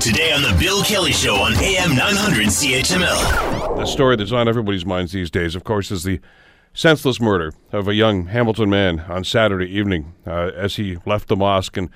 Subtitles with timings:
[0.00, 3.76] Today on The Bill Kelly Show on AM 900 CHML.
[3.76, 6.20] The story that's on everybody's minds these days, of course, is the
[6.72, 11.36] senseless murder of a young Hamilton man on Saturday evening uh, as he left the
[11.36, 11.90] mosque and,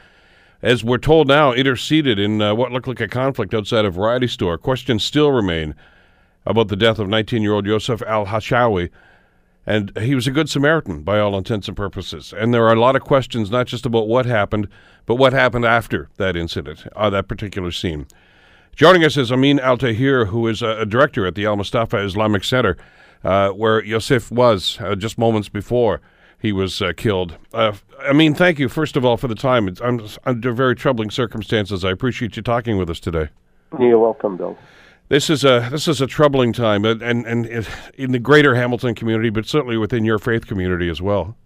[0.61, 4.27] as we're told now, interceded in uh, what looked like a conflict outside a variety
[4.29, 4.59] store.
[4.59, 5.75] Questions still remain
[6.45, 8.91] about the death of 19 year old Yosef al Hasnawi.
[9.67, 12.35] And he was a good Samaritan by all intents and purposes.
[12.37, 14.69] And there are a lot of questions, not just about what happened,
[15.07, 18.07] but what happened after that incident, uh, that particular scene.
[18.77, 21.99] Joining us is Amin Al Tahir, who is a, a director at the Al Mustafa
[21.99, 22.77] Islamic Center,
[23.23, 26.01] uh, where Yosef was uh, just moments before
[26.39, 27.37] he was uh, killed.
[27.55, 27.73] Uh,
[28.13, 29.67] mean, thank you, first of all, for the time.
[29.67, 31.85] It's, I'm under very troubling circumstances.
[31.85, 33.29] I appreciate you talking with us today.
[33.79, 34.59] You're welcome, Bill.
[35.09, 38.95] This is a this is a troubling time, and and, and in the greater Hamilton
[38.95, 41.37] community, but certainly within your faith community as well.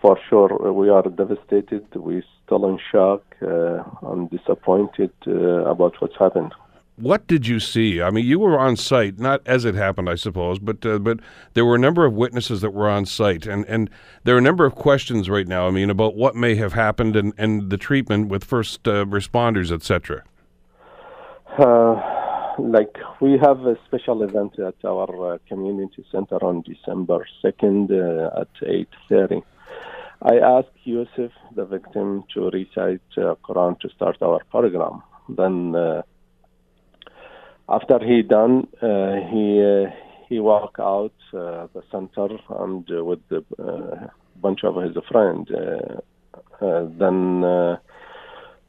[0.00, 1.86] For sure, we are devastated.
[1.94, 3.22] We're still in shock.
[3.42, 6.54] Uh, I'm disappointed uh, about what's happened.
[6.96, 8.00] What did you see?
[8.00, 11.18] I mean, you were on site, not as it happened, I suppose, but uh, but
[11.54, 13.90] there were a number of witnesses that were on site, and, and
[14.24, 15.66] there are a number of questions right now.
[15.66, 19.70] I mean, about what may have happened and, and the treatment with first uh, responders,
[19.72, 20.22] etc.
[21.58, 22.15] Uh,
[22.58, 28.40] like we have a special event at our uh, community center on December 2nd uh,
[28.40, 29.42] at 8:30.
[30.22, 35.02] I asked Yusuf, the victim, to recite uh, Quran to start our program.
[35.28, 36.02] Then, uh,
[37.68, 39.90] after he done, uh, he uh,
[40.28, 45.48] he walked out the center and with a bunch of his friends.
[46.60, 47.78] then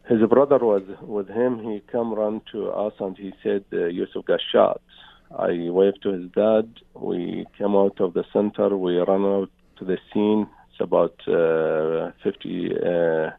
[0.08, 1.64] his brother was with him.
[1.64, 4.82] He come run to us and he said uh, Yusuf got shot.
[5.38, 6.70] I waved to his dad.
[6.94, 8.78] We came out of the center.
[8.78, 10.48] We ran out to the scene.
[10.72, 13.32] It's about uh, 50, uh,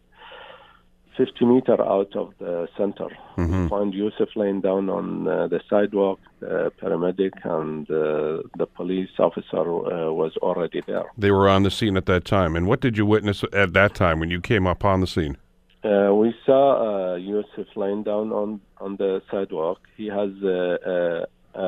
[1.17, 3.09] 50 meter out of the center.
[3.39, 3.63] Mm-hmm.
[3.63, 6.21] We found Yusuf laying down on uh, the sidewalk.
[6.41, 11.07] The paramedic and uh, the police officer uh, was already there.
[11.17, 12.55] They were on the scene at that time.
[12.55, 15.39] And what did you witness at that time when you came upon the scene?
[15.85, 19.79] Uh, we saw uh, Yusuf lying down on, on the sidewalk.
[19.97, 21.61] He has a, a,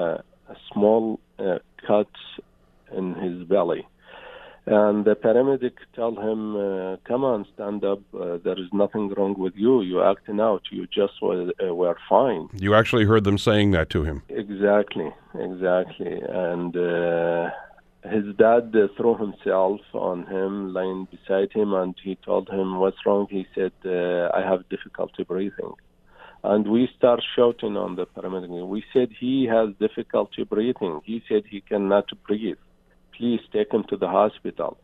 [0.49, 2.09] a small uh, cut
[2.93, 3.87] in his belly.
[4.67, 8.01] And the paramedic told him, uh, "Come on, stand up.
[8.15, 9.81] Uh, there is nothing wrong with you.
[9.81, 10.63] You are acting out.
[10.71, 14.23] You just were, uh, were fine." You actually heard them saying that to him.
[14.29, 16.21] Exactly, exactly.
[16.29, 16.77] And
[18.05, 23.05] his dad uh, threw himself on him, lying beside him, and he told him, "What's
[23.05, 25.75] wrong?" He said, uh, "I have difficulty breathing."
[26.43, 28.67] And we start shouting on the paramedic.
[28.67, 31.03] We said he has difficulty breathing.
[31.05, 32.57] He said he cannot breathe.
[33.17, 34.79] Please take him to the hospital.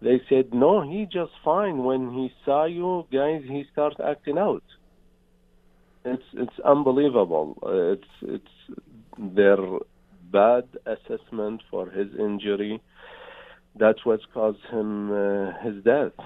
[0.00, 1.84] They said, "No, he just fine.
[1.84, 4.64] When he saw you guys, he started acting out."
[6.06, 7.58] It's it's unbelievable.
[7.62, 8.54] Uh, it's it's
[9.18, 9.66] they're
[10.42, 10.64] bad
[10.94, 12.74] assessment for his injury.
[13.76, 16.16] That's what's caused him uh, his death.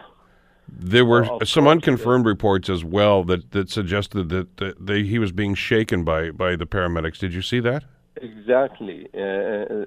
[0.70, 5.18] There were well, some unconfirmed reports as well that, that suggested that, that they, he
[5.18, 7.18] was being shaken by, by the paramedics.
[7.18, 7.84] Did you see that?
[8.16, 8.98] Exactly.
[9.14, 9.84] Uh, uh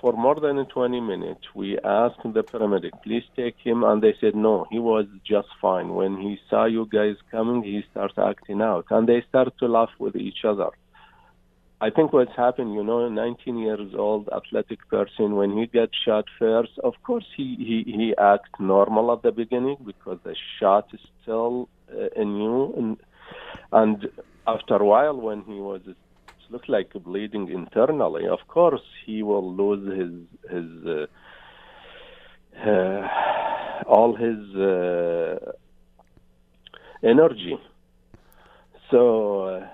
[0.00, 4.34] for more than 20 minutes, we asked the paramedic, please take him, and they said
[4.36, 5.88] no, he was just fine.
[5.94, 9.90] When he saw you guys coming, he started acting out, and they started to laugh
[9.98, 10.70] with each other.
[11.80, 15.92] I think what's happened, you know, a 19 years old athletic person, when he gets
[16.04, 20.88] shot first, of course he, he, he acts normal at the beginning because the shot
[20.92, 22.74] is still uh, new.
[22.76, 22.96] And,
[23.70, 24.08] and
[24.48, 25.96] after a while, when he was, it
[26.50, 31.06] looked like bleeding internally, of course he will lose his, his, uh,
[32.68, 35.52] uh, all his uh,
[37.04, 37.56] energy.
[38.90, 39.68] So, uh,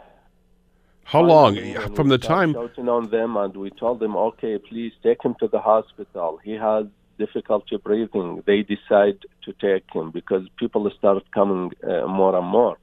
[1.14, 1.52] how long
[1.94, 5.46] from the time shouting on them, and we told them, okay, please take him to
[5.46, 6.40] the hospital.
[6.42, 6.86] He has
[7.18, 8.42] difficulty breathing.
[8.46, 12.76] They decide to take him because people start coming uh, more and more.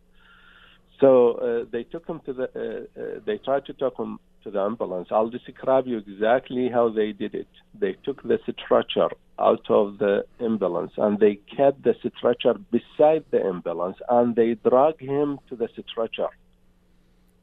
[1.02, 2.48] So uh, they took him to the.
[2.56, 5.10] Uh, uh, they tried to take him to the ambulance.
[5.12, 7.52] I'll describe you exactly how they did it.
[7.78, 13.42] They took the stretcher out of the ambulance and they kept the stretcher beside the
[13.44, 16.30] ambulance and they dragged him to the stretcher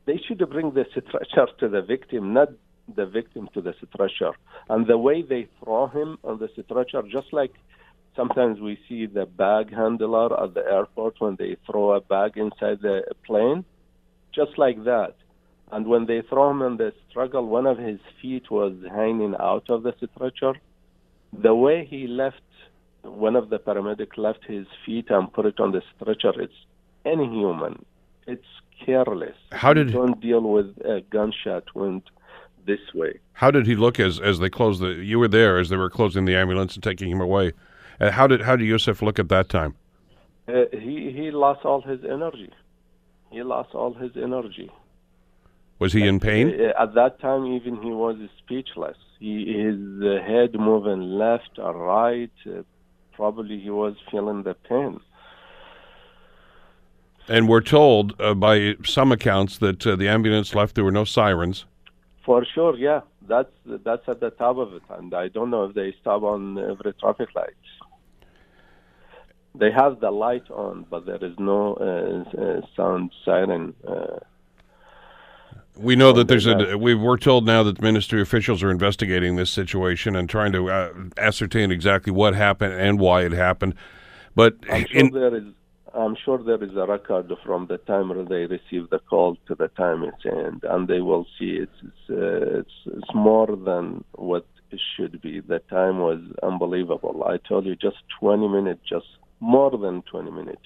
[0.08, 2.49] they should bring the stretcher to the victim, not
[2.96, 4.32] the victim to the stretcher.
[4.70, 7.52] And the way they throw him on the stretcher, just like
[8.16, 12.78] sometimes we see the bag handler at the airport when they throw a bag inside
[12.81, 13.66] the plane,
[14.34, 15.14] just like that.
[15.70, 19.69] And when they throw him in the struggle, one of his feet was hanging out
[19.69, 20.55] of the stretcher.
[21.46, 22.49] The way he left,
[23.02, 26.60] one of the paramedics left his feet and put it on the stretcher, it's
[27.05, 27.84] inhuman.
[28.26, 28.52] It's
[28.84, 29.36] careless.
[29.52, 32.02] How did- you don't deal with a gunshot wound
[32.66, 33.19] this way?
[33.32, 34.88] How did he look as as they closed the?
[34.88, 37.52] You were there as they were closing the ambulance and taking him away.
[38.00, 39.75] Uh, how did how did Yusuf look at that time?
[40.48, 42.50] Uh, he he lost all his energy.
[43.30, 44.70] He lost all his energy.
[45.78, 46.48] Was he in pain?
[46.60, 48.96] Uh, At that time, even he was speechless.
[49.20, 52.32] He, his uh, head moving left or right.
[52.46, 52.62] Uh,
[53.12, 55.00] probably he was feeling the pain.
[57.28, 60.75] And we're told uh, by some accounts that uh, the ambulance left.
[60.75, 61.66] There were no sirens.
[62.25, 63.00] For sure, yeah.
[63.26, 66.56] That's that's at the top of it, and I don't know if they stop on
[66.58, 67.50] every traffic light.
[69.54, 73.74] They have the light on, but there is no uh, uh, sound siren.
[73.86, 74.20] Uh,
[75.76, 76.76] We know that there's a.
[76.76, 80.70] We we're told now that the ministry officials are investigating this situation and trying to
[80.70, 83.74] uh, ascertain exactly what happened and why it happened.
[84.34, 85.44] But I'm sure in, there is.
[85.94, 89.69] I'm sure there is a record from the time they receive the call to the
[89.69, 94.46] time it's end, and they will see it's it's, uh, it's it's more than what
[94.70, 95.40] it should be.
[95.40, 97.25] The time was unbelievable.
[97.25, 99.06] I told you, just 20 minutes, just
[99.40, 100.62] more than 20 minutes.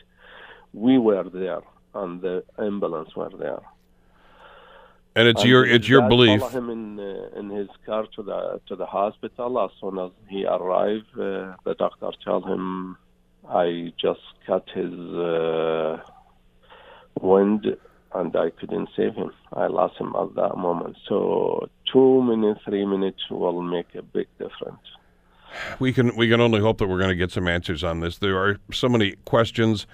[0.73, 1.63] We were there,
[1.95, 3.63] and the ambulance were there.
[5.15, 6.41] and it's And your it's your belief.
[6.41, 9.61] Follow him in uh, in his car to the to the hospital.
[9.61, 12.97] As soon as he arrived, uh, the doctor told him,
[13.53, 15.99] "I just cut his uh,
[17.21, 17.77] wound,
[18.15, 19.31] and I couldn't save him.
[19.53, 20.97] I lost him at that moment.
[21.09, 24.81] So two minutes, three minutes will make a big difference."
[25.79, 28.19] we can we can only hope that we're going to get some answers on this.
[28.19, 29.87] There are so many questions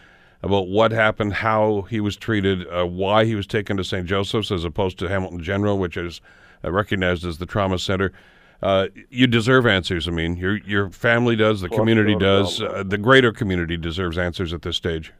[0.42, 4.06] about what happened, how he was treated, uh, why he was taken to St.
[4.06, 6.20] Joseph's as opposed to Hamilton General, which is
[6.64, 8.12] uh, recognized as the trauma center.
[8.60, 10.08] Uh, you deserve answers.
[10.08, 13.76] I mean, your your family does, the For community sure, does, uh, the greater community
[13.76, 15.12] deserves answers at this stage.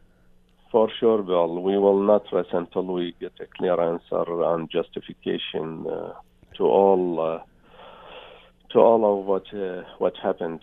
[0.71, 1.61] For sure, Bill.
[1.61, 6.13] We will not rest until we get a clear answer and justification uh,
[6.57, 7.39] to all uh,
[8.71, 10.61] to all of what uh, what happened.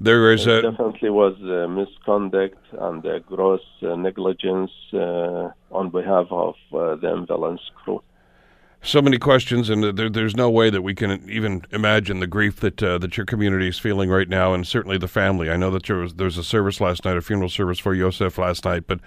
[0.00, 1.36] There is a definitely was
[1.70, 8.02] misconduct and gross uh, negligence uh, on behalf of uh, the ambulance crew.
[8.86, 12.60] So many questions, and there, there's no way that we can even imagine the grief
[12.60, 15.50] that uh, that your community is feeling right now, and certainly the family.
[15.50, 17.94] I know that there was there was a service last night, a funeral service for
[17.94, 19.00] Yosef last night, but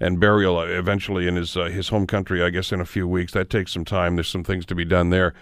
[0.00, 2.42] and burial uh, eventually in his uh, his home country.
[2.42, 3.32] I guess in a few weeks.
[3.32, 4.16] That takes some time.
[4.16, 5.34] There's some things to be done there.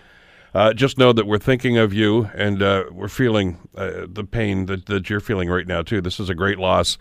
[0.54, 4.66] Uh, just know that we're thinking of you, and uh, we're feeling uh, the pain
[4.66, 6.00] that, that you're feeling right now too.
[6.00, 6.96] This is a great loss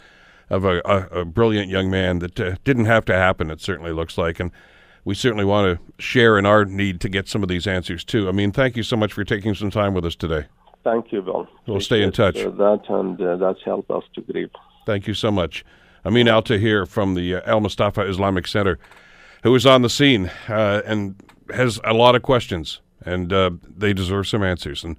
[0.49, 3.49] of a, a, a brilliant young man that didn't have to happen.
[3.49, 4.51] It certainly looks like, and
[5.05, 8.27] we certainly want to share in our need to get some of these answers too.
[8.27, 10.47] I mean, thank you so much for taking some time with us today.
[10.83, 11.47] Thank you, Bill.
[11.67, 12.37] We'll stay in touch.
[12.37, 14.51] Uh, that and uh, that's helped us to grieve.
[14.85, 15.63] Thank you so much.
[16.05, 18.77] Amin Al Tahir from the uh, Al Mustafa Islamic Center,
[19.43, 21.15] who is on the scene uh, and
[21.53, 24.83] has a lot of questions, and uh, they deserve some answers.
[24.83, 24.97] And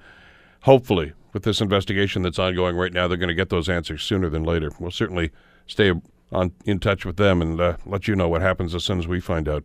[0.63, 4.29] hopefully, with this investigation that's ongoing right now, they're going to get those answers sooner
[4.29, 4.73] than later.
[4.81, 5.31] We'll certainly
[5.69, 5.93] stay
[6.33, 9.07] on in touch with them and uh, let you know what happens as soon as
[9.07, 9.65] we find out.